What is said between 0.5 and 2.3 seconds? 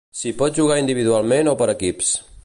jugar individualment o per equips.